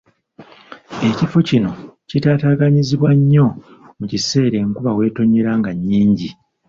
Ekifo 1.09 1.39
kino 1.47 1.71
kitaataaganyizibwa 2.09 3.09
nnyo 3.17 3.45
mu 3.97 4.05
kiseera 4.11 4.55
enkuba 4.63 4.91
weetonnyera 4.97 5.51
nga 5.59 5.71
nnyingi. 5.75 6.29